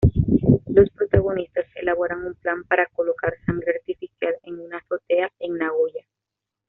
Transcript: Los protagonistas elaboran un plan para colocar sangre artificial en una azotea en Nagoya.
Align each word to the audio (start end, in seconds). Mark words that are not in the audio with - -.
Los 0.65 0.89
protagonistas 0.89 1.67
elaboran 1.75 2.25
un 2.25 2.33
plan 2.33 2.63
para 2.63 2.87
colocar 2.87 3.33
sangre 3.45 3.75
artificial 3.77 4.33
en 4.41 4.59
una 4.59 4.79
azotea 4.79 5.29
en 5.37 5.55
Nagoya. 5.59 6.01